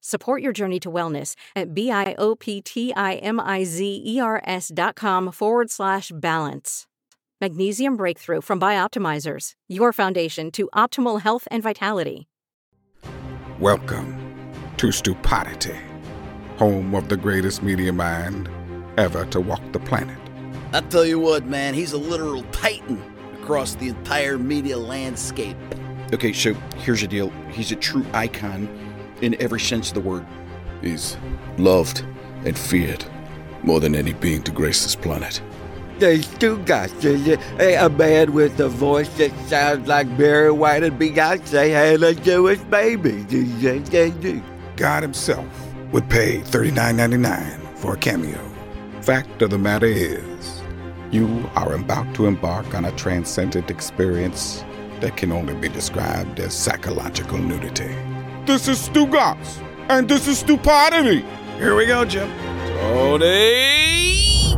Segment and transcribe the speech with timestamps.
[0.00, 6.86] Support your journey to wellness at B-I-O-P-T-I-M-I-Z-E-R-S dot com forward slash balance.
[7.40, 12.28] Magnesium Breakthrough from Bioptimizers, your foundation to optimal health and vitality.
[13.58, 15.76] Welcome to Stupodity,
[16.58, 18.48] home of the greatest media mind
[18.96, 20.16] ever to walk the planet.
[20.72, 23.02] I tell you what, man, he's a literal titan
[23.42, 25.56] across the entire media landscape.
[26.12, 27.32] Okay, so here's the deal.
[27.50, 28.68] He's a true icon
[29.20, 30.26] in every sense of the word.
[30.82, 31.16] He's
[31.56, 32.04] loved
[32.44, 33.04] and feared
[33.62, 35.40] more than any being to grace this planet.
[35.98, 36.92] There's two guys.
[36.94, 37.26] There's
[37.58, 42.14] a, a man with a voice that sounds like Barry White and Beyonce had a
[42.14, 43.24] Jewish baby.
[44.76, 45.46] God himself
[45.90, 48.38] would pay $39.99 for a cameo.
[49.02, 50.62] Fact of the matter is,
[51.10, 54.64] you are about to embark on a transcendent experience
[55.00, 57.92] that can only be described as psychological nudity.
[58.48, 61.22] This is Stu Gotz, and this is Stupodity.
[61.58, 62.32] Here we go, Jim.
[62.78, 64.54] Tony!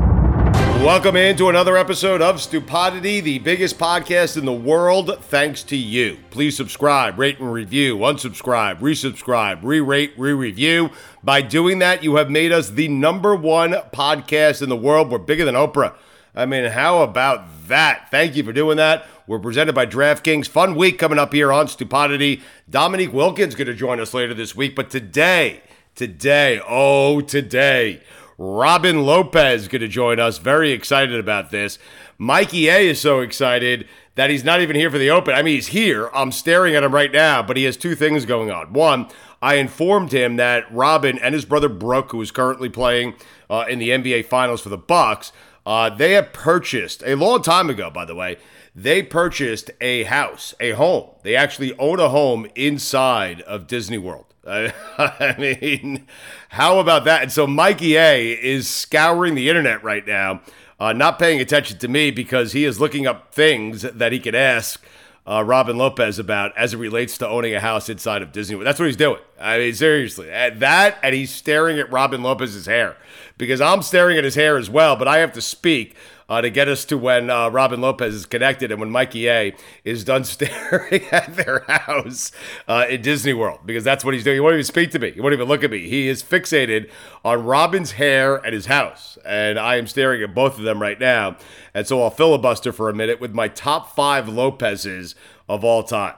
[0.85, 6.19] Welcome into another episode of Stupodity, the biggest podcast in the world, thanks to you.
[6.31, 10.91] Please subscribe, rate and review, unsubscribe, resubscribe, re rate, re review.
[11.25, 15.11] By doing that, you have made us the number one podcast in the world.
[15.11, 15.97] We're bigger than Oprah.
[16.35, 18.09] I mean, how about that?
[18.11, 19.07] Thank you for doing that.
[19.27, 20.49] We're presented by DraftKings.
[20.49, 22.43] Fun week coming up here on Stupodity.
[22.69, 25.63] Dominique Wilkins going to join us later this week, but today,
[25.95, 28.03] today, oh, today,
[28.39, 30.39] Robin Lopez going to join us.
[30.39, 31.79] Very excited about this.
[32.17, 35.35] Mikey A is so excited that he's not even here for the open.
[35.35, 36.11] I mean, he's here.
[36.13, 38.73] I'm staring at him right now, but he has two things going on.
[38.73, 39.09] One,
[39.43, 43.15] I informed him that Robin and his brother Brook, who is currently playing
[43.49, 45.33] uh, in the NBA Finals for the Bucks,
[45.71, 48.37] uh, they have purchased a long time ago, by the way.
[48.75, 51.11] They purchased a house, a home.
[51.23, 54.25] They actually own a home inside of Disney World.
[54.45, 56.09] I mean,
[56.49, 57.23] how about that?
[57.23, 60.41] And so Mikey A is scouring the internet right now,
[60.81, 64.35] uh, not paying attention to me because he is looking up things that he could
[64.35, 64.83] ask
[65.27, 68.63] uh, Robin Lopez about as it relates to owning a house inside of Disney.
[68.63, 69.21] That's what he's doing.
[69.41, 72.97] I mean, seriously, at that, and he's staring at Robin Lopez's hair
[73.39, 74.97] because I'm staring at his hair as well.
[74.97, 75.97] But I have to speak
[76.31, 79.55] uh, to get us to when uh, Robin Lopez is connected and when Mikey A
[79.85, 82.31] is done staring at their house
[82.69, 84.37] uh, in Disney World because that's what he's doing.
[84.37, 85.11] He won't even speak to me.
[85.11, 85.89] He won't even look at me.
[85.89, 86.89] He is fixated
[87.25, 91.01] on Robin's hair and his house, and I am staring at both of them right
[91.01, 91.37] now.
[91.75, 95.17] And so I'll filibuster for a minute with my top five Lopez's
[95.49, 96.15] of all time.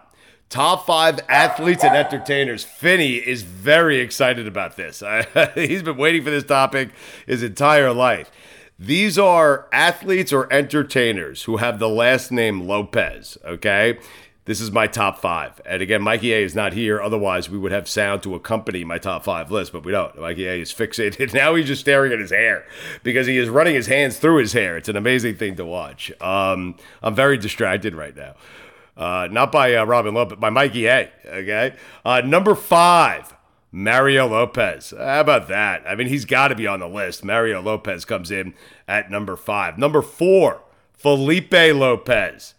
[0.50, 2.62] Top five athletes and entertainers.
[2.62, 5.02] Finney is very excited about this.
[5.54, 6.90] he's been waiting for this topic
[7.26, 8.30] his entire life.
[8.82, 13.96] These are athletes or entertainers who have the last name Lopez, okay?
[14.44, 15.60] This is my top five.
[15.64, 17.00] And again, Mikey A is not here.
[17.00, 20.18] Otherwise, we would have sound to accompany my top five list, but we don't.
[20.18, 21.32] Mikey A is fixated.
[21.42, 22.66] Now he's just staring at his hair
[23.04, 24.76] because he is running his hands through his hair.
[24.76, 26.10] It's an amazing thing to watch.
[26.20, 26.74] Um,
[27.04, 28.34] I'm very distracted right now.
[28.96, 31.08] Uh, not by uh, Robin Lopez, but by Mikey A.
[31.24, 31.76] Okay.
[32.04, 33.32] Uh, number five,
[33.72, 34.92] Mario Lopez.
[34.96, 35.82] How about that?
[35.86, 37.24] I mean, he's got to be on the list.
[37.24, 38.52] Mario Lopez comes in
[38.86, 39.78] at number five.
[39.78, 40.60] Number four,
[40.92, 42.54] Felipe Lopez.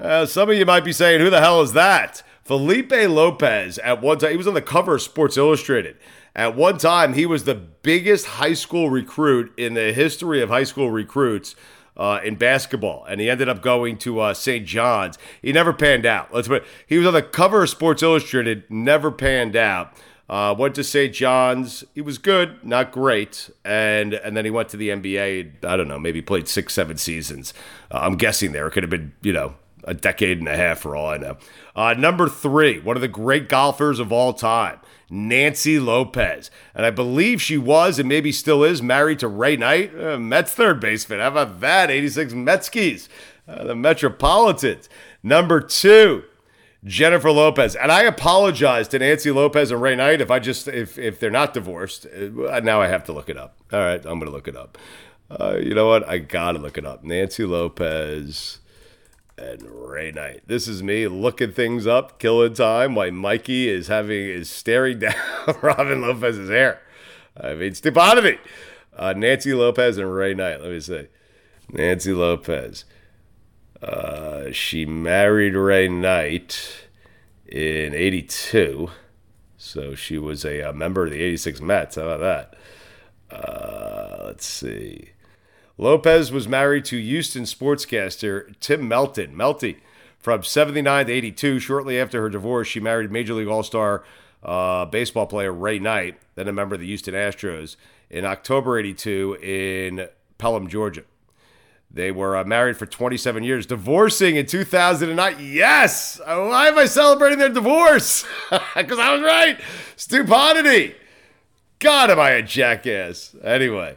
[0.00, 2.22] Uh, some of you might be saying, who the hell is that?
[2.42, 5.96] Felipe Lopez, at one time, he was on the cover of Sports Illustrated.
[6.34, 10.64] At one time, he was the biggest high school recruit in the history of high
[10.64, 11.54] school recruits
[11.96, 14.66] uh, in basketball, and he ended up going to uh, St.
[14.66, 15.18] John's.
[15.40, 16.32] He never panned out.
[16.32, 16.64] Let's put.
[16.86, 19.92] He was on the cover of Sports Illustrated, never panned out.
[20.28, 21.14] Uh, went to St.
[21.14, 21.84] John's.
[21.94, 25.64] He was good, not great, and and then he went to the NBA.
[25.64, 27.54] I don't know, maybe played six, seven seasons.
[27.90, 28.66] Uh, I'm guessing there.
[28.66, 31.36] It could have been, you know, a decade and a half for all I know.
[31.76, 34.80] Uh, number three, one of the great golfers of all time.
[35.08, 36.50] Nancy Lopez.
[36.74, 40.52] And I believe she was and maybe still is married to Ray Knight, uh, Mets
[40.52, 41.20] third baseman.
[41.20, 41.90] How about that?
[41.90, 43.08] 86 Metskis,
[43.46, 44.88] uh, the Metropolitans.
[45.22, 46.24] Number two,
[46.86, 47.74] Jennifer Lopez.
[47.74, 51.30] And I apologize to Nancy Lopez and Ray Knight if I just if if they're
[51.30, 52.06] not divorced.
[52.06, 53.56] Uh, now I have to look it up.
[53.72, 54.78] All right, I'm to look it up.
[55.28, 56.08] Uh, you know what?
[56.08, 57.02] I got to look it up.
[57.02, 58.60] Nancy Lopez
[59.36, 60.42] and Ray Knight.
[60.46, 65.14] This is me looking things up, killing time while Mikey is having is staring down
[65.60, 66.80] Robin Lopez's hair.
[67.38, 68.38] I mean, stupodity.
[68.96, 70.62] Uh, Nancy Lopez and Ray Knight.
[70.62, 71.08] Let me see.
[71.70, 72.84] Nancy Lopez.
[73.82, 76.88] Uh, she married Ray Knight
[77.46, 78.90] in '82,
[79.56, 81.96] so she was a, a, member of the '86 Mets.
[81.96, 82.20] How about
[83.30, 83.36] that?
[83.36, 85.10] Uh, let's see.
[85.78, 89.34] Lopez was married to Houston sportscaster Tim Melton.
[89.36, 89.76] Melty,
[90.18, 91.58] from 79 to 82.
[91.60, 94.04] Shortly after her divorce, she married Major League All Star
[94.42, 97.76] uh, baseball player Ray Knight, then a member of the Houston Astros,
[98.08, 100.08] in October 82 in
[100.38, 101.02] Pelham, Georgia.
[101.96, 105.36] They were uh, married for 27 years, divorcing in 2009.
[105.40, 106.20] Yes!
[106.24, 108.24] Why am I celebrating their divorce?
[108.76, 109.58] Because I was right.
[109.96, 110.94] Stupodity.
[111.78, 113.34] God, am I a jackass?
[113.42, 113.96] Anyway.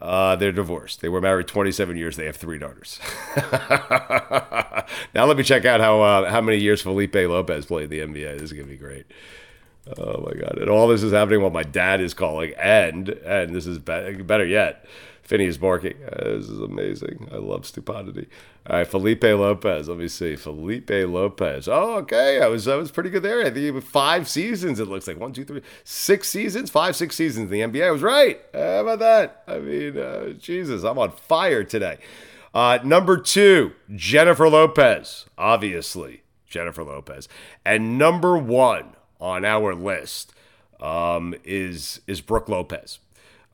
[0.00, 1.00] Uh, they're divorced.
[1.00, 2.16] They were married 27 years.
[2.16, 2.98] They have three daughters.
[5.14, 8.34] now let me check out how uh, how many years Felipe Lopez played the NBA.
[8.34, 9.06] This is gonna be great.
[9.96, 10.58] Oh my god!
[10.58, 14.22] And all this is happening while my dad is calling, and and this is be-
[14.22, 14.84] better yet.
[15.30, 15.96] Is barking.
[16.04, 17.28] Uh, this is amazing.
[17.32, 18.28] I love stupodity.
[18.68, 19.88] All right, Felipe Lopez.
[19.88, 20.36] Let me see.
[20.36, 21.66] Felipe Lopez.
[21.66, 22.40] Oh, okay.
[22.40, 23.44] I was I was pretty good there.
[23.44, 24.78] I think five seasons.
[24.78, 26.70] It looks like one, two, three, six seasons.
[26.70, 27.86] Five, six seasons in the NBA.
[27.86, 28.38] I was right.
[28.52, 29.42] How about that?
[29.48, 31.98] I mean, uh, Jesus, I'm on fire today.
[32.52, 35.26] Uh, number two, Jennifer Lopez.
[35.36, 37.28] Obviously, Jennifer Lopez.
[37.64, 40.32] And number one on our list
[40.80, 43.00] um, is is Brook Lopez.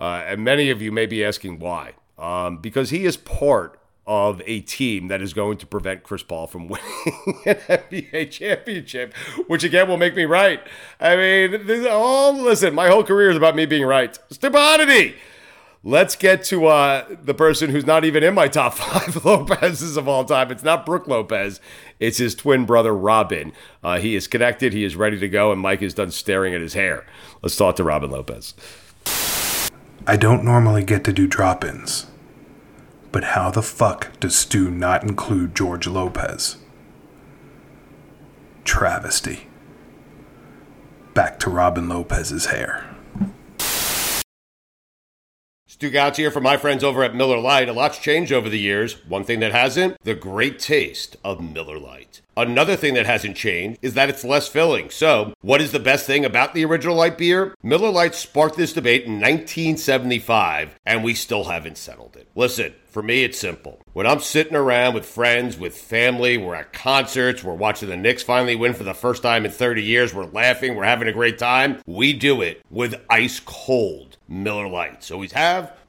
[0.01, 1.93] Uh, and many of you may be asking why.
[2.19, 6.47] Um, because he is part of a team that is going to prevent Chris Paul
[6.47, 9.15] from winning an NBA championship,
[9.47, 10.61] which again will make me right.
[10.99, 14.19] I mean, this, oh, listen, my whole career is about me being right.
[14.31, 15.15] Stupodity.
[15.83, 20.09] Let's get to uh, the person who's not even in my top five Lopez's of
[20.09, 20.51] all time.
[20.51, 21.61] It's not Brook Lopez.
[21.99, 23.53] It's his twin brother, Robin.
[23.83, 24.73] Uh, he is connected.
[24.73, 27.07] He is ready to go, and Mike is done staring at his hair.
[27.43, 28.55] Let's talk to Robin Lopez.
[30.07, 32.07] I don't normally get to do drop ins.
[33.13, 36.57] But how the fuck does Stu not include George Lopez?
[38.65, 39.49] Travesty.
[41.13, 42.85] Back to Robin Lopez's hair.
[45.81, 47.71] Stu Gotz here from my friends over at Miller Lite.
[47.71, 49.03] A lot's changed over the years.
[49.07, 52.21] One thing that hasn't, the great taste of Miller Lite.
[52.37, 54.91] Another thing that hasn't changed is that it's less filling.
[54.91, 57.55] So, what is the best thing about the original light beer?
[57.63, 62.29] Miller Lite sparked this debate in 1975, and we still haven't settled it.
[62.35, 63.81] Listen, for me, it's simple.
[63.93, 68.23] When I'm sitting around with friends, with family, we're at concerts, we're watching the Knicks
[68.23, 71.39] finally win for the first time in 30 years, we're laughing, we're having a great
[71.39, 75.11] time, we do it with ice cold Miller Lites.
[75.11, 75.77] Always have,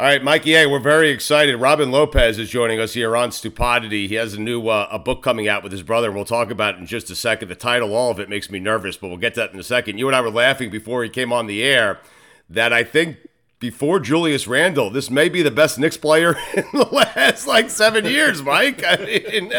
[0.00, 1.56] All right, Mikey A, we're very excited.
[1.56, 4.08] Robin Lopez is joining us here on Stupodity.
[4.08, 6.50] He has a new uh, a book coming out with his brother, and we'll talk
[6.50, 7.50] about it in just a second.
[7.50, 9.62] The title, all of it, makes me nervous, but we'll get to that in a
[9.62, 9.98] second.
[9.98, 12.00] You and I were laughing before he came on the air
[12.48, 13.18] that I think
[13.58, 18.06] before Julius Randle, this may be the best Knicks player in the last like seven
[18.06, 18.82] years, Mike.
[18.82, 19.52] I mean,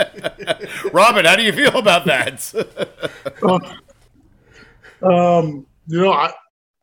[0.92, 2.52] Robin, how do you feel about that?
[5.04, 6.34] um, you know, I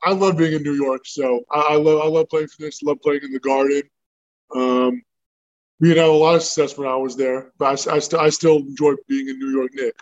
[0.08, 2.82] I love being in New York, so I, I love I love playing for this.
[2.82, 3.82] Love playing in the Garden.
[4.56, 5.02] Um,
[5.80, 8.56] we had a lot of success when I was there, but I, I, I still
[8.56, 9.94] enjoy being in New York Knick.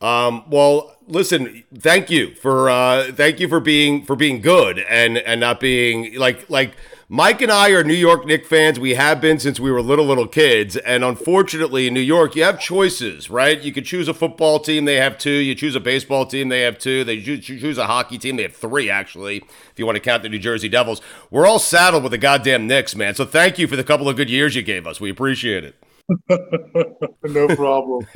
[0.00, 5.18] Um, well, listen, thank you for uh, thank you for being for being good and
[5.18, 6.74] and not being like like
[7.12, 8.78] Mike and I are New York Knicks fans.
[8.78, 12.44] We have been since we were little little kids, and unfortunately, in New York, you
[12.44, 13.60] have choices, right?
[13.60, 15.32] You could choose a football team; they have two.
[15.32, 17.02] You choose a baseball team; they have two.
[17.02, 18.88] They choose a hockey team; they have three.
[18.88, 21.02] Actually, if you want to count the New Jersey Devils,
[21.32, 23.16] we're all saddled with the goddamn Knicks, man.
[23.16, 25.00] So thank you for the couple of good years you gave us.
[25.00, 25.74] We appreciate it.
[27.24, 28.06] no problem.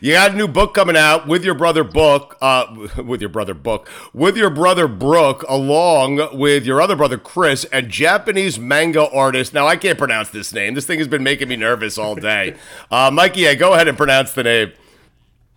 [0.00, 3.54] you got a new book coming out with your brother Book, uh, with your brother
[3.54, 9.54] Book, with your brother Brook, along with your other brother Chris, and Japanese manga artist.
[9.54, 10.74] Now I can't pronounce this name.
[10.74, 12.56] This thing has been making me nervous all day.
[12.90, 14.72] Uh, Mikey, yeah, go ahead and pronounce the name.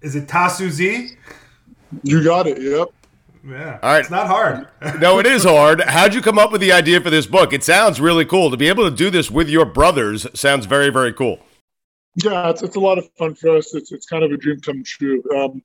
[0.01, 1.15] Is it Tasuzi?
[2.03, 2.61] You got it.
[2.61, 2.89] Yep.
[3.47, 3.79] Yeah.
[3.81, 4.01] All right.
[4.01, 4.67] It's not hard.
[4.99, 5.81] no, it is hard.
[5.81, 7.53] How'd you come up with the idea for this book?
[7.53, 8.51] It sounds really cool.
[8.51, 11.39] To be able to do this with your brothers sounds very, very cool.
[12.15, 13.73] Yeah, it's, it's a lot of fun for us.
[13.73, 15.23] It's, it's kind of a dream come true.
[15.35, 15.61] Um,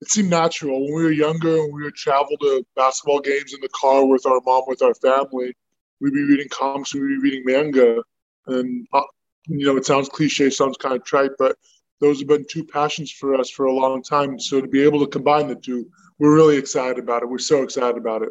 [0.00, 0.84] it seemed natural.
[0.84, 4.26] When we were younger and we would travel to basketball games in the car with
[4.26, 5.54] our mom, with our family,
[6.00, 8.02] we'd be reading comics, we'd be reading manga.
[8.46, 9.02] And, uh,
[9.46, 11.56] you know, it sounds cliche, sounds kind of trite, but
[12.00, 14.38] those have been two passions for us for a long time.
[14.38, 15.88] So to be able to combine the two,
[16.18, 17.28] we're really excited about it.
[17.28, 18.30] We're so excited about it.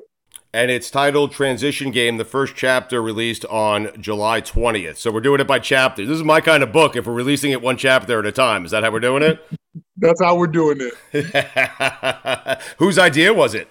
[0.54, 2.18] And it's titled Transition Game.
[2.18, 4.98] The first chapter released on July 20th.
[4.98, 6.08] So we're doing it by chapters.
[6.08, 8.66] This is my kind of book if we're releasing it one chapter at a time.
[8.66, 9.46] Is that how we're doing it?
[9.98, 10.80] That's how we're doing
[11.14, 12.62] it.
[12.78, 13.68] Whose idea was it?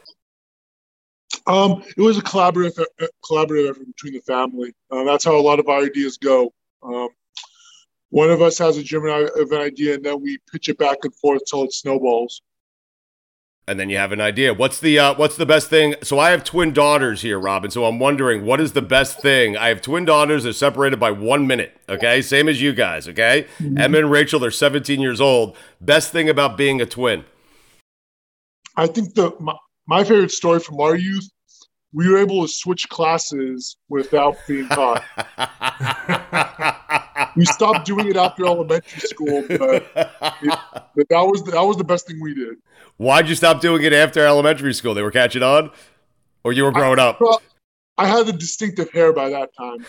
[1.47, 4.73] Um, it was a collaborative, uh, collaborative effort between the family.
[4.91, 6.53] Uh, that's how a lot of our ideas go.
[6.83, 7.09] Um,
[8.11, 10.99] one of us has a Gemini of an idea, and then we pitch it back
[11.03, 12.43] and forth till it snowballs
[13.69, 14.55] and then you have an idea.
[14.55, 15.97] What's the uh, what's the best thing?
[16.03, 17.71] So I have twin daughters here, Robin.
[17.71, 19.57] So I'm wondering what is the best thing?
[19.57, 20.45] I have twin daughters.
[20.45, 21.77] They're separated by one minute.
[21.89, 23.09] Okay, same as you guys.
[23.09, 23.79] Okay, mm-hmm.
[23.79, 24.39] Emma and Rachel.
[24.39, 25.57] They're 17 years old.
[25.81, 27.25] Best thing about being a twin?
[28.77, 29.57] I think the my,
[29.87, 31.29] my favorite story from our youth.
[31.93, 35.03] We were able to switch classes without being caught.
[37.37, 39.61] we stopped doing it after elementary school, but,
[39.97, 40.59] it,
[40.97, 42.57] but that was the, that was the best thing we did.
[42.97, 44.95] Why'd you stop doing it after elementary school?
[44.95, 45.71] They were catching on,
[46.45, 47.21] or you were growing I, up?
[47.21, 47.41] Well,
[47.99, 49.87] I had the distinctive hair by that time.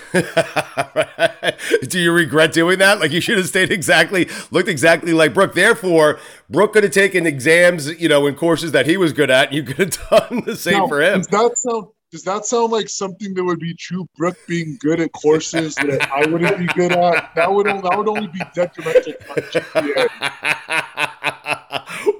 [1.89, 3.01] Do you regret doing that?
[3.01, 5.53] Like you should have stayed exactly, looked exactly like Brook.
[5.53, 9.47] Therefore, Brook could have taken exams, you know, in courses that he was good at,
[9.47, 11.19] and you could have done the same now, for him.
[11.19, 11.87] Does that sound?
[12.17, 14.09] Does that sound like something that would be true?
[14.17, 17.35] Brook being good at courses that I wouldn't be good at.
[17.35, 19.13] That would that would only be detrimental.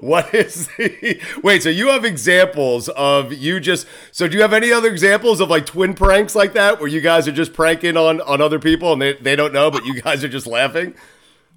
[0.00, 4.52] what is the wait so you have examples of you just so do you have
[4.52, 7.96] any other examples of like twin pranks like that where you guys are just pranking
[7.96, 10.94] on on other people and they, they don't know but you guys are just laughing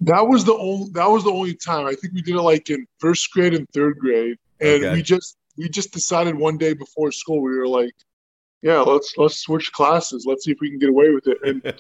[0.02, 2.72] that was the only that was the only time i think we did it like
[2.72, 4.94] in first grade and third grade and okay.
[4.94, 7.94] we just we just decided one day before school we were like
[8.62, 11.74] yeah let's let's switch classes let's see if we can get away with it and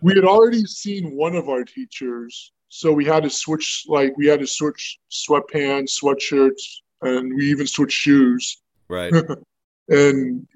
[0.00, 4.26] we had already seen one of our teachers so we had to switch, like we
[4.26, 8.62] had to switch sweatpants, sweatshirts, and we even switched shoes.
[8.88, 9.12] Right.
[9.90, 10.46] and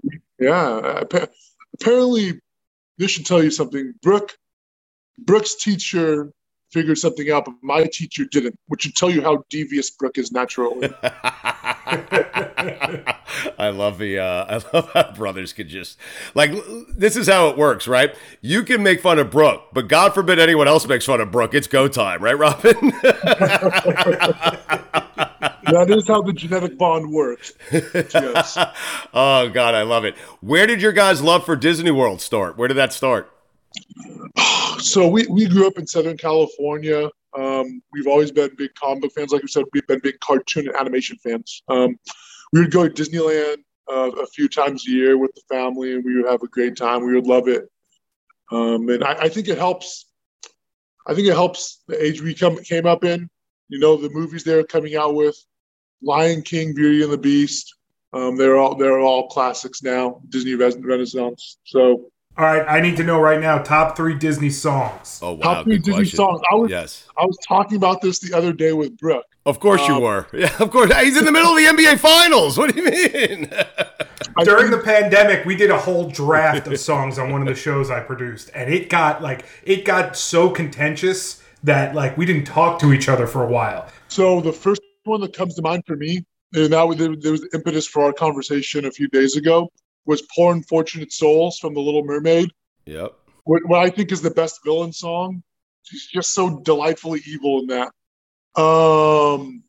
[0.40, 1.02] yeah,
[1.74, 2.40] apparently,
[2.96, 3.92] this should tell you something.
[4.00, 4.34] Brook,
[5.18, 6.32] Brook's teacher
[6.72, 10.32] figured something out, but my teacher didn't, which should tell you how devious Brook is
[10.32, 10.88] naturally.
[13.58, 15.98] I love the uh, I love how brothers could just
[16.34, 16.50] like
[16.88, 18.14] this is how it works, right?
[18.40, 21.54] You can make fun of Brook, but God forbid anyone else makes fun of Brook.
[21.54, 22.72] It's go time, right, Robin?
[25.70, 27.52] that is how the genetic bond works.
[27.70, 28.58] Yes.
[29.14, 30.16] oh God, I love it.
[30.40, 32.56] Where did your guys' love for Disney World start?
[32.58, 33.32] Where did that start?
[34.80, 37.10] So we, we grew up in Southern California.
[37.36, 39.32] Um, we've always been big comic book fans.
[39.32, 41.62] Like we said, we've been big cartoon and animation fans.
[41.68, 41.98] Um,
[42.52, 43.58] we would go to Disneyland
[43.90, 46.76] uh, a few times a year with the family, and we would have a great
[46.76, 47.04] time.
[47.04, 47.68] We would love it,
[48.50, 50.06] um, and I, I, think it helps.
[51.06, 53.28] I think it helps the age we come came up in.
[53.68, 55.36] You know, the movies they're coming out with,
[56.02, 57.74] Lion King, Beauty and the Beast.
[58.12, 60.22] Um, they're all they're all classics now.
[60.28, 61.58] Disney Renaissance.
[61.64, 65.20] So all right, I need to know right now top three Disney songs.
[65.22, 66.16] Oh wow, top three Disney question.
[66.16, 66.40] songs.
[66.50, 67.06] I was yes.
[67.16, 69.24] I was talking about this the other day with Brook.
[69.46, 70.26] Of course um, you were.
[70.34, 70.94] Yeah, of course.
[71.00, 72.58] He's in the middle of the NBA Finals.
[72.58, 73.48] What do you mean?
[74.44, 77.90] during the pandemic, we did a whole draft of songs on one of the shows
[77.90, 82.78] I produced, and it got like it got so contentious that like we didn't talk
[82.80, 83.88] to each other for a while.
[84.08, 87.48] So the first one that comes to mind for me, and that was there was
[87.54, 89.70] impetus for our conversation a few days ago,
[90.06, 92.50] was "Poor Unfortunate Souls" from The Little Mermaid.
[92.86, 93.14] Yep.
[93.44, 95.42] What, what I think is the best villain song.
[95.82, 97.92] She's just so delightfully evil in that.
[98.60, 99.62] Um,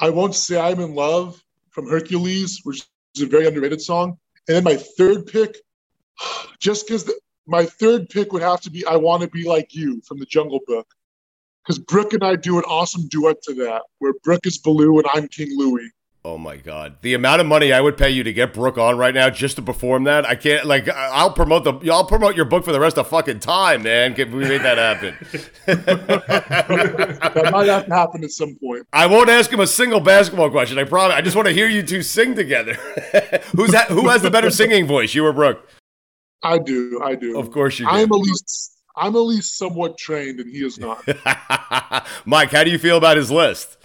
[0.00, 2.86] I won't say I'm in love from Hercules, which
[3.16, 4.18] is a very underrated song.
[4.48, 5.56] And then my third pick,
[6.58, 7.10] just because
[7.46, 10.26] my third pick would have to be I Want to Be Like You from the
[10.26, 10.86] Jungle Book.
[11.62, 15.06] Because Brook and I do an awesome duet to that, where Brook is Baloo and
[15.12, 15.90] I'm King Louie.
[16.22, 18.98] Oh my god, the amount of money I would pay you to get Brook on
[18.98, 20.66] right now just to perform that, I can't.
[20.66, 24.12] Like, I'll promote the, I'll promote your book for the rest of fucking time, man.
[24.12, 25.16] Can we make that happen?
[25.64, 28.86] that might have to happen at some point.
[28.92, 30.78] I won't ask him a single basketball question.
[30.78, 31.16] I promise.
[31.16, 32.74] I just want to hear you two sing together.
[33.56, 33.86] Who's that?
[33.88, 35.66] Who has the better singing voice, you or Brook?
[36.42, 37.00] I do.
[37.02, 37.38] I do.
[37.38, 37.92] Of course you do.
[37.92, 41.02] I'm at least, I'm at least somewhat trained, and he is not.
[42.26, 43.78] Mike, how do you feel about his list?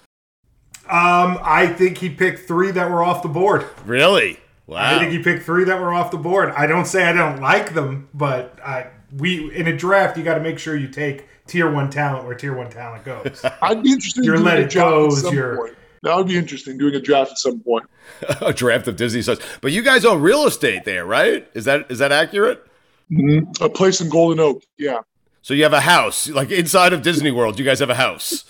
[0.90, 3.66] Um, I think he picked three that were off the board.
[3.86, 4.40] Really?
[4.68, 4.96] Wow.
[4.96, 6.50] I think he picked three that were off the board.
[6.52, 10.36] I don't say I don't like them, but I we in a draft you got
[10.36, 13.44] to make sure you take tier one talent where tier one talent goes.
[13.62, 14.26] I'd be interested.
[14.26, 15.22] Your in let it draft at goes.
[15.22, 15.76] some Your point.
[16.04, 17.86] That would be interesting doing a draft at some point.
[18.42, 19.40] a draft of Disney stars.
[19.62, 21.48] But you guys own real estate there, right?
[21.54, 22.66] Is that is that accurate?
[23.12, 23.64] Mm-hmm.
[23.64, 24.64] A place in Golden Oak.
[24.78, 25.02] Yeah.
[25.42, 27.60] So you have a house, like inside of Disney World.
[27.60, 28.46] You guys have a house.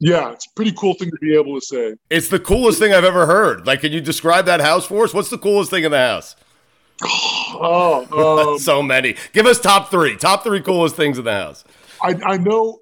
[0.00, 1.94] Yeah, it's a pretty cool thing to be able to say.
[2.08, 3.66] It's the coolest thing I've ever heard.
[3.66, 5.12] Like, can you describe that house for us?
[5.12, 6.36] What's the coolest thing in the house?
[7.60, 9.16] Oh, um, so many.
[9.32, 10.16] Give us top three.
[10.16, 11.64] Top three coolest things in the house.
[12.02, 12.80] I, I know,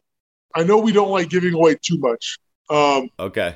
[0.57, 2.37] I know we don't like giving away too much.
[2.69, 3.55] Um, Okay.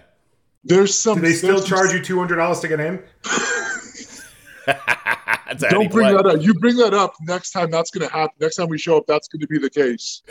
[0.64, 1.16] there's some.
[1.16, 3.02] do they still there's some- charge you two hundred dollars to get in?
[5.58, 6.14] Don't bring play.
[6.14, 6.42] that up.
[6.42, 7.70] You bring that up next time.
[7.70, 8.34] That's going to happen.
[8.40, 10.22] Next time we show up, that's going to be the case.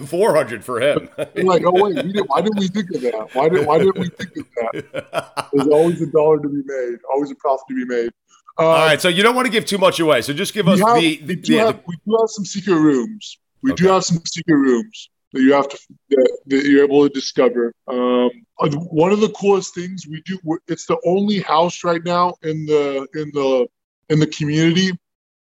[0.06, 1.08] 400 for him.
[1.36, 3.28] Like, oh wait, we did, why didn't we think of that?
[3.32, 5.48] Why did Why didn't we think of that?
[5.52, 6.98] There's always a dollar to be made.
[7.12, 8.10] Always a profit to be made.
[8.58, 10.20] Uh, All right, so you don't want to give too much away.
[10.22, 12.44] So just give us have, the, the, we, do yeah, have, we do have some
[12.44, 13.38] secret rooms.
[13.62, 15.78] We do have some secret rooms that you have to
[16.10, 17.72] that, that you're able to discover.
[17.86, 20.38] Um, uh, one of the coolest things we do
[20.68, 23.66] it's the only house right now in the in the
[24.08, 24.90] in the community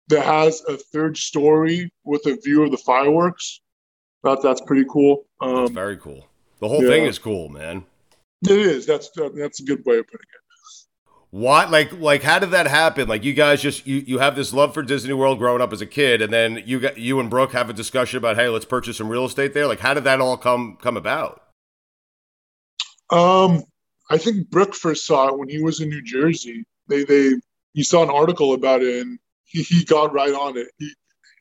[0.09, 3.61] that has a third story with a view of the fireworks.
[4.23, 5.25] That that's pretty cool.
[5.41, 6.27] Um, that's very cool.
[6.61, 6.91] The whole yeah.
[6.91, 7.85] thing is cool, man.
[8.43, 8.87] it is.
[8.87, 10.40] That's that's a good way of putting it.
[11.31, 13.07] What like like how did that happen?
[13.07, 15.81] Like you guys just you you have this love for Disney World growing up as
[15.81, 18.65] a kid, and then you got you and Brook have a discussion about hey, let's
[18.65, 19.69] purchase some real estate there.
[19.69, 21.41] Like how did that all come come about?
[23.11, 23.63] Um,
[24.11, 26.65] I think Brook first saw it when he was in New Jersey.
[26.89, 27.35] They they
[27.75, 30.67] he saw an article about it and he, he got right on it.
[30.79, 30.93] He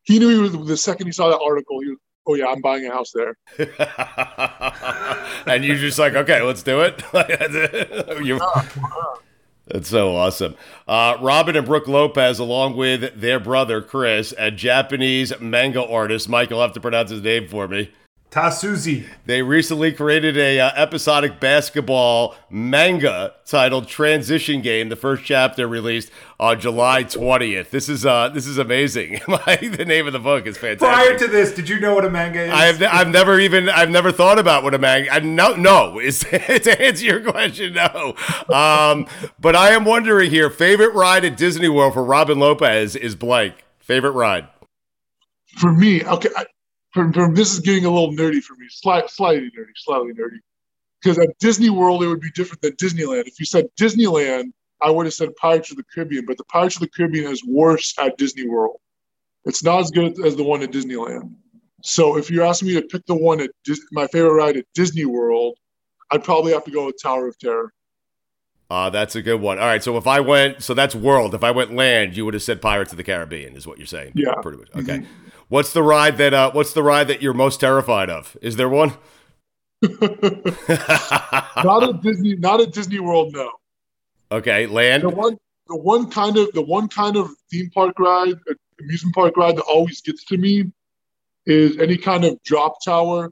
[0.04, 1.80] he knew he was the second he saw that article.
[1.82, 1.98] He was
[2.28, 3.36] oh yeah, I'm buying a house there.
[5.48, 7.02] and you're just like, okay, let's do it.
[8.24, 8.40] You-
[9.70, 10.56] That's so awesome.
[10.88, 16.28] Uh, Robin and Brook Lopez, along with their brother Chris, a Japanese manga artist.
[16.28, 17.92] You'll have to pronounce his name for me.
[18.32, 19.08] Tasuzi.
[19.26, 24.90] They recently created a uh, episodic basketball manga titled Transition Game.
[24.90, 27.72] The first chapter released on July 20th.
[27.72, 29.22] This is uh this is amazing.
[29.80, 30.88] The name of the book is fantastic.
[30.88, 32.52] Prior to this, did you know what a manga is?
[32.52, 35.12] I have I've never even I've never thought about what a manga.
[35.12, 37.74] I, no, no is to answer your question.
[37.74, 38.16] No,
[38.50, 39.08] um,
[39.40, 40.50] but I am wondering here.
[40.50, 43.66] Favorite ride at Disney World for Robin Lopez is blank.
[43.80, 44.48] Favorite ride.
[45.58, 46.46] For me, okay, I,
[46.92, 50.40] from, from this is getting a little nerdy for me, slight, slightly nerdy, slightly nerdy.
[51.02, 53.28] Because at Disney World, it would be different than Disneyland.
[53.28, 56.76] If you said Disneyland, I would have said Pirates of the Caribbean, but the Pirates
[56.76, 58.78] of the Caribbean is worse at Disney World.
[59.46, 61.34] It's not as good as the one at Disneyland.
[61.82, 64.66] So if you're asking me to pick the one at Dis- my favorite ride at
[64.74, 65.58] Disney World,
[66.12, 67.74] I'd probably have to go with Tower of Terror.
[68.70, 69.58] Uh, that's a good one.
[69.58, 71.34] All right, so if I went, so that's world.
[71.34, 73.88] If I went land, you would have said Pirates of the Caribbean, is what you're
[73.88, 74.12] saying.
[74.16, 74.34] Yeah.
[74.42, 74.70] pretty much.
[74.76, 75.06] Okay.
[75.50, 76.34] What's the ride that?
[76.34, 78.38] Uh, what's the ride that you're most terrified of?
[78.42, 78.94] Is there one?
[79.82, 83.52] not at Disney, not at Disney World, no.
[84.32, 85.04] Okay, land.
[85.04, 89.16] The one, the one kind of, the one kind of theme park ride, uh, amusement
[89.16, 90.72] park ride that always gets to me
[91.48, 93.32] is any kind of drop tower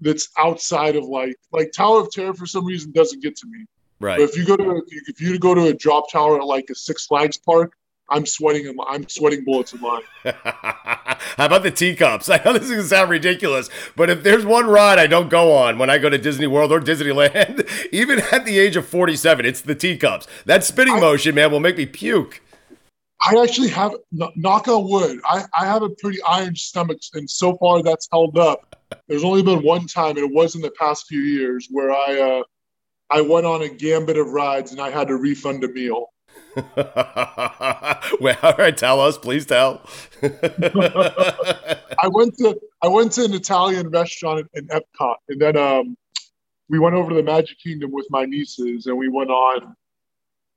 [0.00, 3.66] that's outside of like, like Tower of Terror for some reason doesn't get to me.
[4.00, 4.18] Right.
[4.18, 6.74] But if you go to, if you go to a drop tower at like a
[6.74, 7.76] Six Flags park,
[8.10, 8.76] I'm sweating.
[8.88, 10.02] I'm sweating bullets in line.
[10.24, 12.28] How about the teacups?
[12.30, 15.52] I know this is gonna sound ridiculous, but if there's one ride I don't go
[15.52, 19.46] on when I go to Disney World or Disneyland, even at the age of 47,
[19.46, 20.26] it's the teacups.
[20.46, 22.42] That spinning I, motion, man, will make me puke.
[23.22, 27.56] I actually have, knock on wood, I, I have a pretty iron stomach, and so
[27.58, 28.76] far that's held up.
[29.08, 32.18] There's only been one time, and it was in the past few years, where I
[32.18, 32.42] uh,
[33.10, 36.06] I went on a gambit of rides and I had to refund a meal.
[38.20, 39.82] well, all right, tell us, please tell.
[40.22, 45.96] I went to I went to an Italian restaurant in, Epcot, and then um,
[46.68, 49.76] we went over to the Magic Kingdom with my nieces, and we went on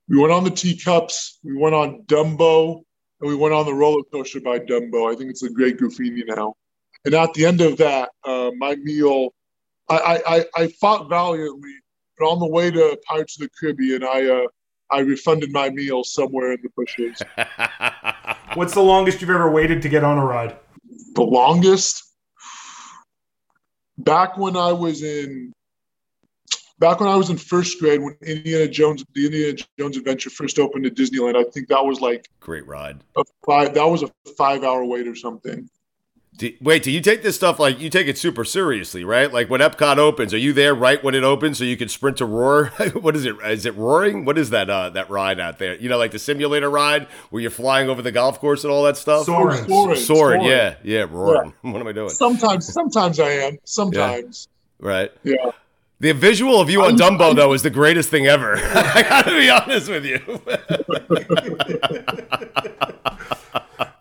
[0.09, 2.83] we went on the teacups, we went on Dumbo,
[3.21, 5.11] and we went on the roller coaster by Dumbo.
[5.11, 6.55] I think it's a Great Goofini now.
[7.05, 9.33] And at the end of that, uh, my meal,
[9.89, 11.73] I, I, I fought valiantly,
[12.17, 14.47] but on the way to Pirates of the Caribbean, I uh,
[14.93, 17.19] I refunded my meal somewhere in the bushes.
[18.53, 20.55] What's the longest you've ever waited to get on a ride?
[21.15, 22.03] The longest?
[23.97, 25.51] Back when I was in
[26.79, 30.59] back when I was in first grade when Indiana Jones the Indiana Jones Adventure first
[30.59, 33.03] opened at Disneyland, I think that was like great ride.
[33.17, 35.69] A five that was a five hour wait or something.
[36.35, 39.31] Do, wait, do you take this stuff like you take it super seriously, right?
[39.31, 42.17] Like when Epcot opens, are you there right when it opens so you can sprint
[42.17, 42.67] to roar?
[42.93, 43.35] what is it?
[43.45, 44.25] Is it roaring?
[44.25, 45.75] What is that uh, that ride out there?
[45.75, 48.83] You know, like the simulator ride where you're flying over the golf course and all
[48.83, 49.25] that stuff.
[49.25, 50.41] Soaring, soaring, soaring.
[50.41, 51.53] yeah, yeah, roaring.
[51.63, 51.71] Yeah.
[51.73, 52.09] What am I doing?
[52.09, 53.57] Sometimes, sometimes I am.
[53.63, 54.47] Sometimes,
[54.81, 54.87] yeah.
[54.87, 55.11] right?
[55.23, 55.51] Yeah.
[55.99, 58.57] The visual of you on I'm, Dumbo I'm, though is the greatest thing ever.
[58.57, 60.19] I gotta be honest with you.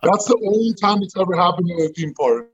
[0.03, 2.49] That's the only time it's ever happened in a theme park.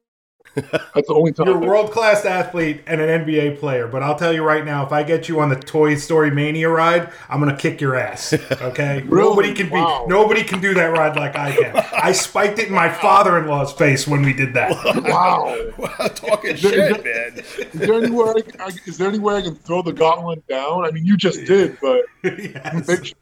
[0.56, 1.48] That's the only time.
[1.48, 4.86] You're a world class athlete and an NBA player, but I'll tell you right now,
[4.86, 8.34] if I get you on the Toy Story Mania ride, I'm gonna kick your ass.
[8.60, 9.02] Okay?
[9.04, 9.30] really?
[9.30, 10.06] Nobody can wow.
[10.06, 11.76] be nobody can do that ride like I can.
[11.94, 14.72] I spiked it in my father in law's face when we did that.
[15.04, 15.56] wow.
[15.78, 17.38] wow talking is there, shit, man.
[17.38, 20.86] Is there anywhere I, is there anywhere I can throw the gauntlet down?
[20.86, 23.14] I mean you just did, but yes.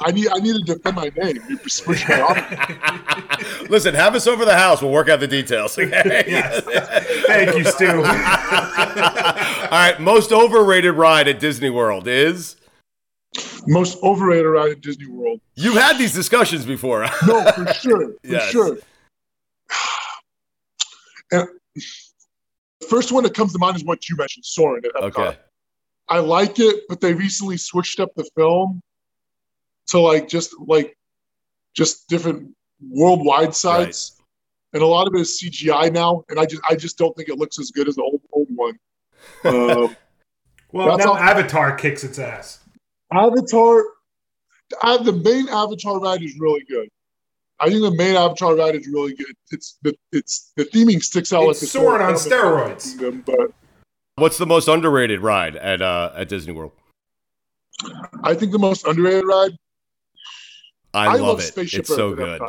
[0.00, 1.38] I need I need to defend my name.
[1.48, 3.38] You push my
[3.70, 4.82] Listen, have us over the house.
[4.82, 5.78] We'll work out the details.
[5.78, 6.24] Okay?
[6.26, 6.62] yes.
[7.26, 7.88] Thank you, Stu.
[7.88, 9.96] All right.
[10.00, 12.56] Most overrated ride at Disney World is
[13.66, 15.40] most overrated ride at Disney World.
[15.54, 17.02] You've had these discussions before.
[17.26, 18.50] no, for sure, for yes.
[18.50, 18.78] sure.
[21.30, 25.18] And the first one that comes to mind is what you mentioned, Soarin' at Epcot.
[25.18, 25.38] Okay.
[26.08, 28.82] I like it, but they recently switched up the film
[29.88, 30.96] to like just like
[31.74, 34.12] just different worldwide sites.
[34.14, 34.18] Right.
[34.74, 37.28] And a lot of it is CGI now, and I just I just don't think
[37.28, 38.78] it looks as good as the old old one.
[39.44, 39.96] Um,
[40.72, 41.16] well, now all.
[41.16, 42.58] Avatar kicks its ass.
[43.12, 43.84] Avatar,
[44.82, 46.88] uh, the main Avatar ride is really good.
[47.60, 49.34] I think the main Avatar ride is really good.
[49.50, 52.98] It's the it's the theming sticks out it's like a sword on steroids.
[52.98, 53.52] Kingdom, but
[54.16, 56.72] what's the most underrated ride at uh, at Disney World?
[58.24, 59.52] I think the most underrated ride
[60.94, 61.42] I, I love, love, it.
[61.42, 62.40] Spaceship it's Earth so good.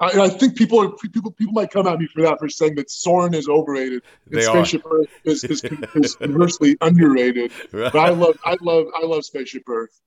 [0.00, 2.74] I, I, think people are people people might come at me for that for saying
[2.76, 5.00] that Soarin' is overrated and they Spaceship are.
[5.00, 5.64] Earth is, is,
[5.94, 7.52] is conversely underrated.
[7.70, 10.00] But I love I love I love Spaceship Earth.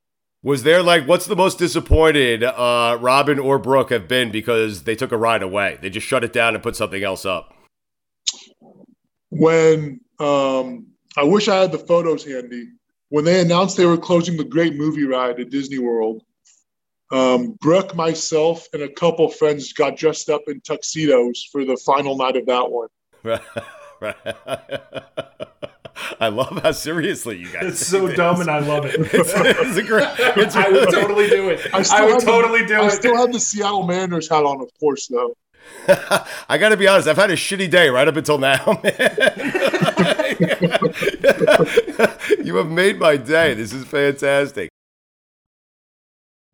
[0.43, 4.95] Was there like what's the most disappointed uh, Robin or Brook have been because they
[4.95, 5.79] took a ride away?
[5.81, 7.53] They just shut it down and put something else up.
[9.29, 12.69] When um, I wish I had the photos handy.
[13.09, 16.23] When they announced they were closing the Great Movie Ride at Disney World,
[17.11, 22.17] um, Brook, myself, and a couple friends got dressed up in tuxedos for the final
[22.17, 22.89] night of that one.
[26.19, 27.65] I love how seriously you guys.
[27.65, 28.17] It's so this.
[28.17, 28.95] dumb, and I love it.
[28.95, 30.07] it's, it's a great.
[30.37, 31.61] It's I would totally do it.
[31.73, 32.83] I, I would totally the, do I it.
[32.83, 35.35] I still have the Seattle Mariners hat on, of course, though.
[36.49, 37.07] I got to be honest.
[37.07, 38.79] I've had a shitty day right up until now,
[42.43, 43.53] you have made my day.
[43.53, 44.69] This is fantastic.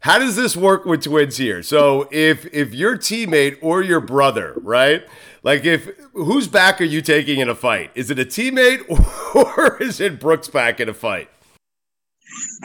[0.00, 1.62] How does this work with twins here?
[1.62, 5.06] So if if your teammate or your brother, right?
[5.42, 7.90] Like if whose back are you taking in a fight?
[7.94, 8.88] Is it a teammate
[9.34, 11.28] or is it Brook's back in a fight?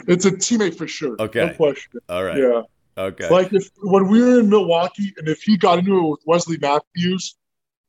[0.06, 1.16] It's a teammate for sure.
[1.18, 1.46] Okay.
[1.46, 2.00] No question.
[2.08, 2.38] All right.
[2.38, 2.62] Yeah.
[2.96, 3.28] Okay.
[3.28, 6.58] Like if when we were in Milwaukee and if he got into it with Wesley
[6.58, 7.36] Matthews,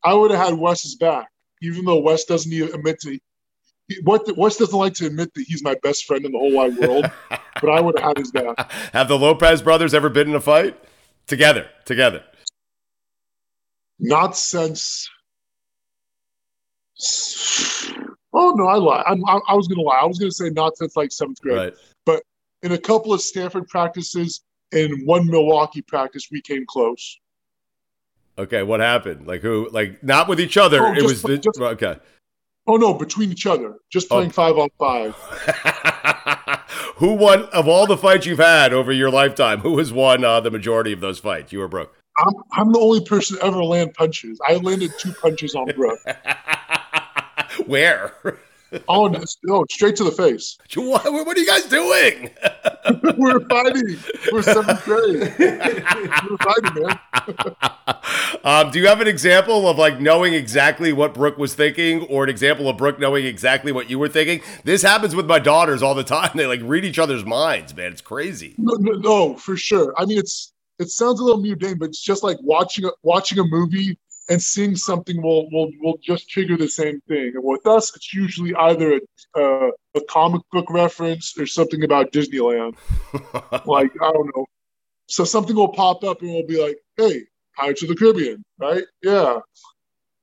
[0.04, 1.28] I would have had Wes's back,
[1.62, 3.20] even though Wes doesn't even admit to
[4.04, 6.76] what Wes doesn't like to admit that he's my best friend in the whole wide
[6.78, 8.72] world, but I would have had his back.
[8.94, 10.78] Have the Lopez brothers ever been in a fight
[11.28, 11.70] together?
[11.86, 12.24] Together.
[14.00, 15.10] Not since.
[18.34, 19.04] Oh no, I lie.
[19.08, 20.00] I'm, I, I was gonna lie.
[20.02, 21.74] I was gonna say not since like seventh grade, Right.
[22.06, 22.24] but
[22.64, 27.20] in a couple of Stanford practices and one Milwaukee practice, we came close.
[28.38, 29.28] Okay, what happened?
[29.28, 29.70] Like who?
[29.72, 30.82] Like not with each other.
[30.86, 31.98] Oh, it was the, just- okay.
[32.68, 34.16] Oh no, between each other, just Oh.
[34.16, 35.14] playing five on five.
[36.98, 39.60] Who won of all the fights you've had over your lifetime?
[39.60, 41.52] Who has won uh, the majority of those fights?
[41.52, 41.94] You or Brook?
[42.18, 44.40] I'm, I'm the only person to ever land punches.
[44.48, 46.00] I landed two punches on Brook.
[47.66, 48.14] Where?
[48.88, 50.58] Oh no, no, straight to the face.
[50.76, 52.30] What, what are you guys doing?
[53.18, 53.98] We're fighting.
[54.32, 55.34] We're seventh grade.
[55.40, 57.00] We're fighting, man.
[58.44, 62.24] Um, do you have an example of like knowing exactly what Brook was thinking, or
[62.24, 64.42] an example of Brook knowing exactly what you were thinking?
[64.64, 66.32] This happens with my daughters all the time.
[66.36, 67.92] They like read each other's minds, man.
[67.92, 68.56] It's crazy.
[68.58, 69.94] No, no, no, for sure.
[69.98, 73.40] I mean, it's it sounds a little mundane, but it's just like watching a, watching
[73.40, 73.98] a movie
[74.30, 77.34] and seeing something will will will just trigger the same thing.
[77.36, 79.00] And with us, it's usually either
[79.36, 82.76] a uh, a comic book reference or something about Disneyland.
[83.66, 84.46] like I don't know.
[85.08, 87.22] So something will pop up and we'll be like, "Hey,
[87.56, 88.84] Pirates of the Caribbean, right?
[89.02, 89.40] Yeah,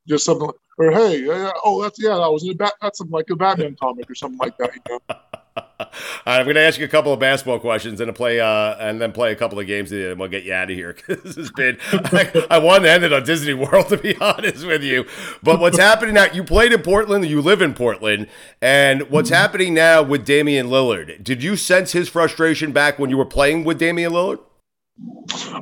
[0.09, 2.73] just something." Like, or hey, yeah, oh, that's yeah, that was in a bat.
[2.81, 4.75] That's something like a Batman comic or something like that.
[4.75, 5.17] You know?
[5.57, 8.77] All right, I'm going to ask you a couple of basketball questions and play, uh,
[8.79, 10.97] and then play a couple of games, and we'll get you out of here.
[11.09, 14.67] this has been, I, I wanted to end it on Disney World, to be honest
[14.67, 15.05] with you.
[15.43, 16.27] But what's happening now?
[16.33, 18.29] You played in Portland, you live in Portland,
[18.61, 21.23] and what's happening now with Damian Lillard?
[21.23, 24.41] Did you sense his frustration back when you were playing with Damian Lillard?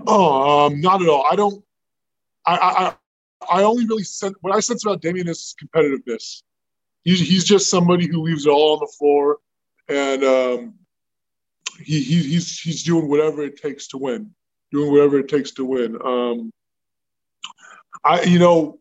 [0.07, 1.26] Oh, um, not at all.
[1.31, 1.64] I don't.
[2.46, 2.94] I I
[3.50, 6.42] I- only really sense what I sense about Damian is competitiveness.
[7.05, 9.38] He's he's just somebody who leaves it all on the floor,
[9.90, 10.74] and um,
[11.83, 14.31] he, he he's he's doing whatever it takes to win,
[14.70, 15.98] doing whatever it takes to win.
[16.03, 16.53] Um,
[18.05, 18.79] I you know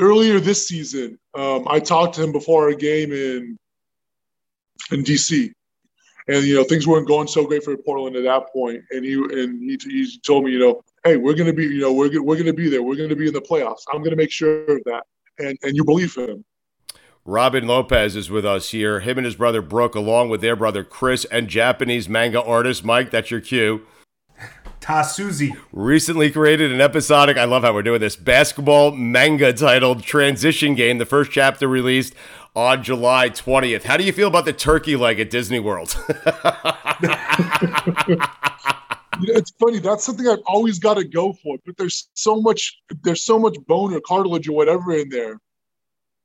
[0.00, 3.58] earlier this season, um, I talked to him before a game in
[4.92, 5.52] in DC,
[6.28, 9.14] and you know things weren't going so great for Portland at that point, and he
[9.14, 12.38] and he, he told me, you know, hey, we're gonna be, you know, we're we're
[12.38, 13.82] gonna be there, we're gonna be in the playoffs.
[13.92, 15.04] I'm gonna make sure of that,
[15.38, 16.44] and and you believe him.
[17.28, 19.00] Robin Lopez is with us here.
[19.00, 23.10] Him and his brother Brook, along with their brother Chris and Japanese manga artist Mike.
[23.10, 23.84] That's your cue.
[24.80, 25.56] Tasuzi.
[25.72, 30.98] Recently created an episodic, I love how we're doing this, basketball manga titled Transition Game.
[30.98, 32.14] The first chapter released
[32.54, 33.82] on July 20th.
[33.82, 35.96] How do you feel about the turkey leg at Disney World?
[39.18, 39.78] You know, it's funny.
[39.78, 41.56] That's something I've always got to go for.
[41.64, 45.40] But there's so much, there's so much bone or cartilage or whatever in there.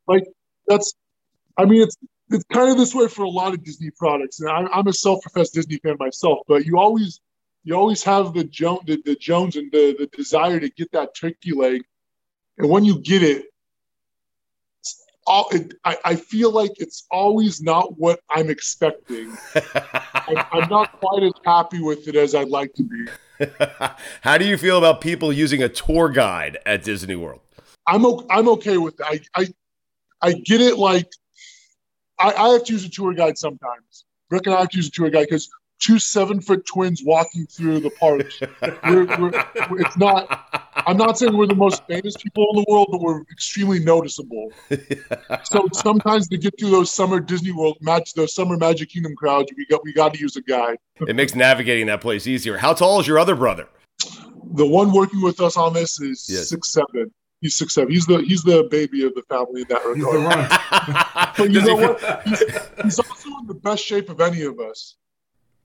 [0.10, 0.26] Like
[0.72, 0.94] that's,
[1.58, 1.98] I mean, it's
[2.30, 4.40] it's kind of this way for a lot of Disney products.
[4.40, 7.20] And I'm, I'm a self-professed Disney fan myself, but you always,
[7.64, 11.14] you always have the Jones, the, the Jones, and the the desire to get that
[11.16, 11.84] turkey leg.
[12.58, 13.46] And when you get it,
[15.28, 19.38] all it, I, I feel like it's always not what I'm expecting.
[20.14, 23.46] I'm, I'm not quite as happy with it as I'd like to be.
[24.22, 27.42] How do you feel about people using a tour guide at Disney World?
[27.88, 29.08] I'm o- I'm okay with that.
[29.08, 29.48] I I,
[30.22, 30.78] I get it.
[30.78, 31.10] Like
[32.20, 34.06] I, I have to use a tour guide sometimes.
[34.30, 37.46] Rick and I have to use a tour guide because two seven foot twins walking
[37.48, 38.32] through the park.
[38.86, 40.48] we're, we're, it's not.
[40.88, 44.52] I'm not saying we're the most famous people in the world, but we're extremely noticeable.
[45.44, 49.52] so sometimes to get through those summer Disney World match, those summer Magic Kingdom crowds,
[49.58, 50.78] we got we got to use a guide.
[51.08, 52.58] It makes navigating that place easier.
[52.58, 53.68] How tall is your other brother?
[54.54, 56.50] The one working with us on this is Yes.
[56.50, 57.12] six seven.
[57.42, 57.92] He's six seven.
[57.92, 61.36] He's the he's the baby of the family in that regard.
[61.38, 62.24] But you know what?
[62.28, 62.44] He's,
[62.84, 64.96] he's also in the best shape of any of us.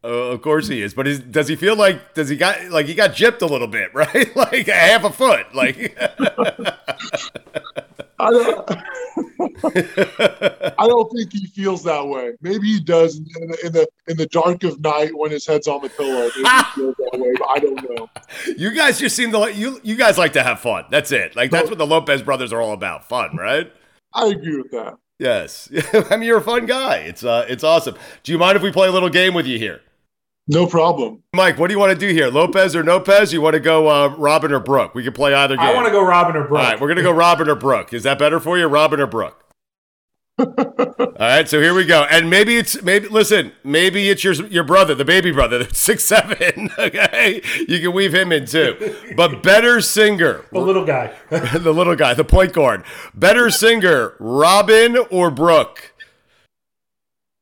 [0.02, 2.86] Uh, of course he is, but is, does he feel like does he got like
[2.86, 4.34] he got gypped a little bit, right?
[4.36, 5.98] like a half a foot, like.
[8.18, 8.70] I don't,
[10.78, 12.32] I don't think he feels that way.
[12.40, 15.68] Maybe he does in the, in the in the dark of night when his head's
[15.68, 16.30] on the pillow.
[16.36, 18.08] Maybe he feels that way, but I don't know.
[18.56, 19.80] You guys just seem to like you.
[19.82, 20.84] You guys like to have fun.
[20.90, 21.36] That's it.
[21.36, 23.08] Like that's what the Lopez brothers are all about.
[23.08, 23.72] Fun, right?
[24.14, 24.94] I agree with that.
[25.18, 25.70] Yes.
[26.10, 26.98] I mean, you're a fun guy.
[26.98, 27.96] It's uh, it's awesome.
[28.22, 29.80] Do you mind if we play a little game with you here?
[30.48, 31.22] No problem.
[31.34, 32.28] Mike, what do you want to do here?
[32.28, 33.32] Lopez or Lopez?
[33.32, 34.94] You want to go uh, Robin or Brook?
[34.94, 35.66] We can play either game.
[35.66, 36.60] I want to go Robin or Brook.
[36.60, 37.92] All right, we're going to go Robin or Brook.
[37.92, 39.42] Is that better for you, Robin or Brook?
[40.38, 40.46] All
[41.18, 42.04] right, so here we go.
[42.10, 46.04] And maybe it's maybe listen, maybe it's your your brother, the baby brother, that's six
[46.04, 46.70] seven.
[46.78, 48.94] Okay, you can weave him in too.
[49.16, 51.12] But better singer, The little guy.
[51.30, 52.84] the little guy, the point guard.
[53.14, 55.94] Better singer, Robin or Brook?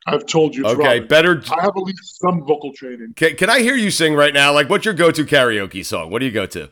[0.07, 0.67] I've told you.
[0.67, 1.07] Okay, Robin.
[1.07, 1.43] better.
[1.51, 3.15] I have at least some vocal training.
[3.17, 4.53] Can, can I hear you sing right now?
[4.53, 6.11] Like, what's your go-to karaoke song?
[6.11, 6.69] What do you go to?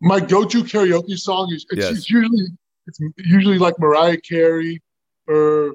[0.00, 1.90] My go-to karaoke song is it's, Yes.
[1.98, 2.46] it's usually
[2.86, 4.80] it's usually like Mariah Carey,
[5.28, 5.74] or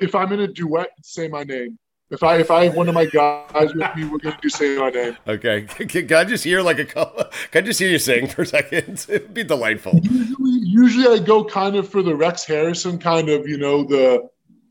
[0.00, 1.78] if I'm in a duet, say my name.
[2.10, 4.76] If I if I have one of my guys with me, we're gonna do say
[4.76, 5.16] my name.
[5.26, 7.24] Okay, can, can I just hear like a couple?
[7.52, 9.06] Can I just hear you sing for a second?
[9.08, 9.98] It'd be delightful.
[10.02, 14.28] Usually, usually I go kind of for the Rex Harrison kind of you know the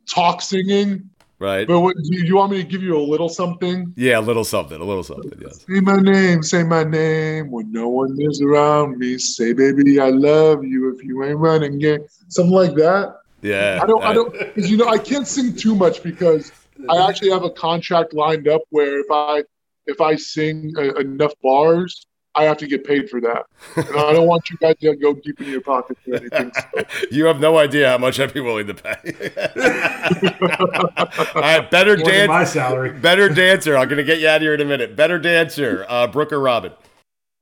[0.09, 1.09] talk singing.
[1.39, 1.65] Right?
[1.65, 3.93] But what, do you, you want me to give you a little something?
[3.95, 5.31] Yeah, a little something, a little something.
[5.41, 5.65] Yes.
[5.65, 9.17] Say my name, say my name when no one is around me.
[9.17, 12.05] Say, baby, I love you if you ain't running game.
[12.27, 13.19] Something like that.
[13.41, 13.79] Yeah.
[13.81, 16.51] I don't, I don't, because you know, I can't sing too much because
[16.89, 19.43] I actually have a contract lined up where if I,
[19.85, 22.05] if I sing uh, enough bars,
[22.39, 23.45] I have to get paid for that.
[23.75, 26.51] And I don't want you guys to go deep in your pockets or anything.
[26.53, 27.07] So.
[27.11, 28.93] You have no idea how much I'd be willing to pay.
[31.35, 32.27] All right, better More than dance.
[32.27, 32.91] my salary.
[32.93, 33.75] Better dancer.
[33.77, 34.95] I'm gonna get you out of here in a minute.
[34.95, 36.71] Better dancer, uh, Brook or Robin?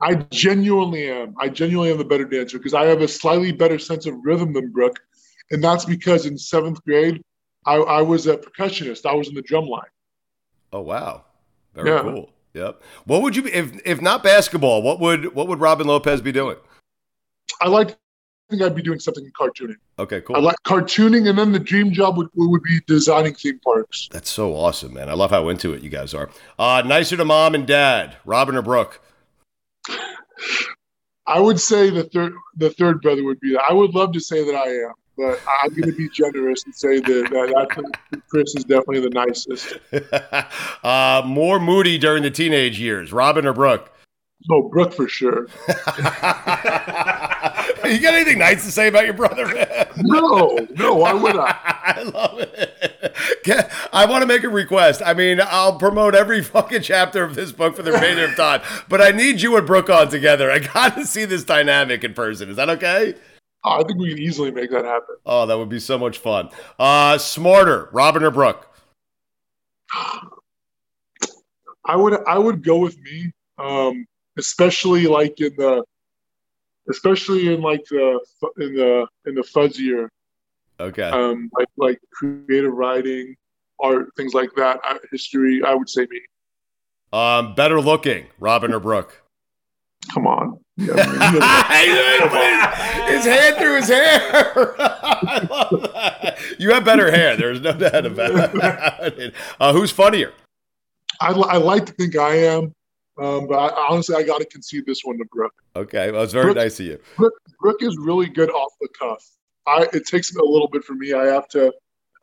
[0.02, 1.36] I genuinely am.
[1.40, 4.54] I genuinely am the better dancer because I have a slightly better sense of rhythm
[4.54, 5.00] than Brook.
[5.52, 7.22] And that's because in seventh grade,
[7.66, 9.06] I, I was a percussionist.
[9.06, 9.82] I was in the drum line.
[10.74, 11.24] Oh wow,
[11.76, 12.02] very Yeah.
[12.02, 12.30] cool.
[12.58, 12.82] Yep.
[13.06, 14.82] What would you be if if not basketball?
[14.82, 16.58] What would what would Robin Lopez be doing?
[17.62, 17.96] I like, I
[18.50, 19.78] think I'd be doing something in cartooning.
[20.00, 20.36] Okay, cool.
[20.36, 24.10] I like cartooning, and then the dream job would, would be designing theme parks.
[24.12, 25.10] That's so awesome, man.
[25.10, 26.30] I love how into it you guys are.
[26.58, 29.02] Uh, nicer to mom and dad, Robin or Brook?
[31.28, 33.64] I would say the third the third brother would be that.
[33.70, 36.76] I would love to say that I am, but I'm going to be generous and
[36.76, 39.78] say that, that, Chris is definitely the nicest.
[40.84, 43.92] uh, more moody during the teenage years, Robin or Brook?
[44.50, 45.48] No, Brook for sure.
[45.68, 45.74] you
[48.00, 49.88] got anything nice to say about your brother, man?
[49.98, 51.56] No, no, why would I?
[51.98, 53.70] I love it.
[53.92, 55.02] I want to make a request.
[55.06, 58.62] I mean, I'll promote every fucking chapter of this book for the remainder of time,
[58.88, 60.52] but I need you and Brook on together.
[60.52, 62.50] I got to see this dynamic in person.
[62.50, 63.16] Is that okay?
[63.64, 65.16] Oh, I think we can easily make that happen.
[65.26, 66.50] Oh, that would be so much fun.
[66.80, 68.74] Uh, smarter, Robin or Brook?
[71.86, 74.06] I would I would go with me, um,
[74.38, 75.84] especially like in the,
[76.90, 78.20] especially in like the
[78.60, 80.10] in the in the fuzzier,
[80.80, 81.04] Okay.
[81.04, 83.36] um, like like creative writing,
[83.80, 85.62] art, things like that, uh, history.
[85.66, 86.22] I would say me.
[87.14, 89.24] Um, better looking, Robin or Brook?
[90.14, 90.60] Come on.
[90.78, 90.92] his
[93.26, 94.76] hand through his hair.
[94.80, 96.38] I love that.
[96.60, 97.36] You have better hair.
[97.36, 98.56] There's no doubt about
[99.18, 99.34] it.
[99.60, 100.34] Uh, who's funnier?
[101.20, 102.74] I, I like to think I am,
[103.20, 105.54] um, but I, honestly, I got to concede this one to Brook.
[105.76, 107.00] Okay, well, it's very Brook- nice of you.
[107.16, 109.24] Brook, Brook is really good off the cuff.
[109.66, 111.14] I it takes a little bit for me.
[111.14, 111.74] I have to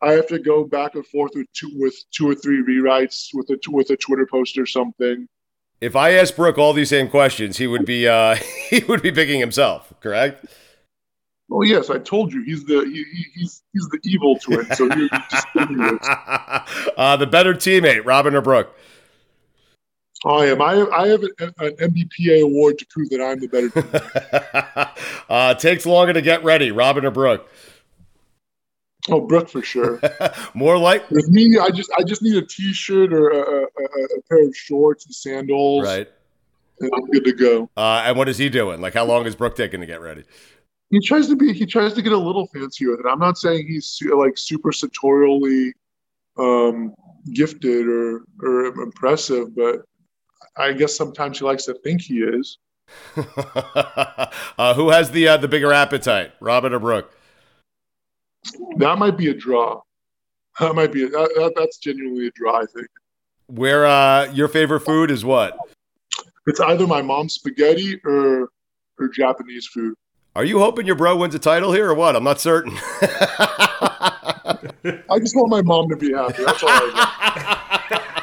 [0.03, 3.51] I have to go back and forth with two with two or three rewrites with
[3.51, 5.27] a with a Twitter post or something.
[5.81, 8.37] If I asked Brook all these same questions, he would be uh,
[8.71, 9.93] he would be picking himself.
[10.01, 10.47] Correct?
[11.49, 14.65] Well, yes, I told you he's the he, he, he's he's the evil twin.
[14.75, 15.47] So he just
[16.97, 18.75] uh, the better teammate, Robin or Brook?
[20.25, 20.63] I am.
[20.63, 24.91] I have, I have an, an NBPA award to prove that I'm the better.
[25.27, 27.49] Uh, takes longer to get ready, Robin or Brook?
[29.11, 30.01] Oh, Brook for sure.
[30.55, 34.23] More like With me, I just I just need a T-shirt or a, a, a,
[34.31, 36.09] pair of shorts and sandals, right.
[36.81, 37.71] and I'm good to go.
[37.77, 38.81] Uh, and what is he doing?
[38.81, 40.25] Like, how long is Brook taking to get ready?
[40.91, 43.37] he tries to be he tries to get a little fancy with it i'm not
[43.37, 45.73] saying he's su- like super sartorially
[46.39, 46.95] um
[47.33, 49.83] gifted or or impressive but
[50.57, 52.59] i guess sometimes he likes to think he is
[53.17, 57.17] uh, who has the uh, the bigger appetite, Robin or Brook?
[58.77, 59.81] That might be a draw
[60.61, 62.87] that might be a, that, that, that's genuinely a draw i think
[63.47, 65.57] Where uh, your favorite food is what?
[66.47, 68.51] it's either my mom's spaghetti or
[68.99, 69.95] or japanese food
[70.37, 72.17] Are you hoping your bro wins a title here or what?
[72.17, 72.73] I'm not certain.
[75.09, 76.45] I just want my mom to be happy.
[76.45, 78.03] That's all I want.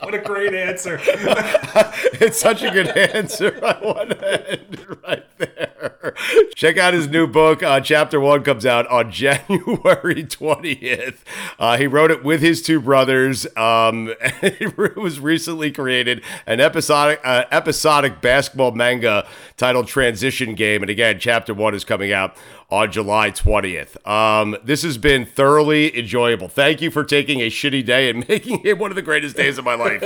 [0.00, 0.98] What a great answer.
[1.04, 3.60] it's such a good answer.
[3.62, 5.79] I want to end it right there.
[6.54, 7.62] Check out his new book.
[7.62, 11.18] Uh, chapter one comes out on January 20th.
[11.58, 13.46] Uh, he wrote it with his two brothers.
[13.56, 19.26] Um, it was recently created an episodic uh, episodic basketball manga
[19.56, 20.82] titled Transition Game.
[20.82, 22.36] And again, chapter one is coming out
[22.70, 24.06] on July 20th.
[24.06, 26.48] Um, this has been thoroughly enjoyable.
[26.48, 29.58] Thank you for taking a shitty day and making it one of the greatest days
[29.58, 30.00] of my life.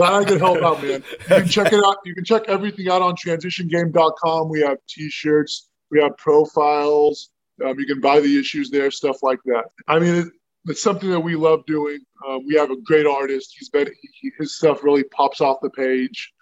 [0.00, 1.02] I could help out, man.
[1.20, 1.98] You can check it out.
[2.04, 4.19] You can check everything out on transitiongame.com.
[4.24, 7.30] We have t-shirts, we have profiles.
[7.64, 9.64] Um, you can buy the issues there, stuff like that.
[9.86, 10.28] I mean, it,
[10.66, 11.98] it's something that we love doing.
[12.26, 13.54] Um, we have a great artist.
[13.58, 13.88] He's been
[14.20, 16.32] he, his stuff really pops off the page.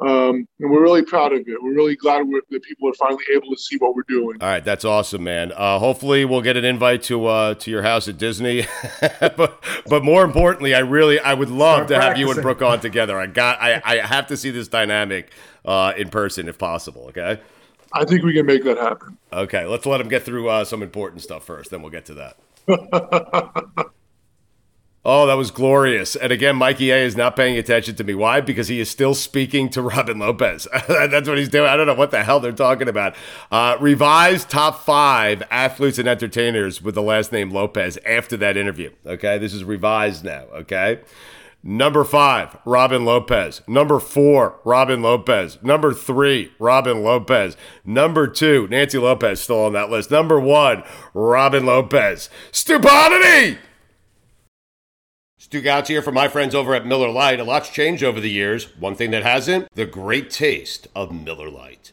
[0.00, 1.60] Um, and we're really proud of it.
[1.60, 4.36] We're really glad we're, that people are finally able to see what we're doing.
[4.40, 5.50] All right, that's awesome, man.
[5.50, 8.64] Uh, hopefully, we'll get an invite to uh, to your house at Disney.
[9.20, 12.40] but but more importantly, I really I would love Start to have you and.
[12.40, 13.18] Brook on together.
[13.18, 15.32] I got I, I have to see this dynamic
[15.68, 17.06] uh, in person if possible.
[17.10, 17.40] Okay.
[17.92, 19.16] I think we can make that happen.
[19.32, 22.14] Okay, let's let him get through uh, some important stuff first, then we'll get to
[22.14, 23.86] that.
[25.10, 26.16] Oh, that was glorious.
[26.16, 28.14] And again, Mikey A is not paying attention to me.
[28.14, 28.42] Why?
[28.42, 30.68] Because he is still speaking to Robin Lopez.
[30.88, 31.66] That's what he's doing.
[31.66, 33.14] I don't know what the hell they're talking about.
[33.50, 38.90] Uh, revised top five athletes and entertainers with the last name Lopez after that interview.
[39.06, 40.42] Okay, this is revised now.
[40.52, 41.00] Okay.
[41.62, 43.62] Number five, Robin Lopez.
[43.66, 45.58] Number four, Robin Lopez.
[45.62, 47.56] Number three, Robin Lopez.
[47.84, 50.10] Number two, Nancy Lopez still on that list.
[50.10, 50.84] Number one,
[51.14, 52.30] Robin Lopez.
[52.52, 53.58] Stupodity!
[55.40, 57.40] Stu Gotz here from my friends over at Miller Lite.
[57.40, 58.76] A lot's changed over the years.
[58.76, 61.92] One thing that hasn't, the great taste of Miller Lite.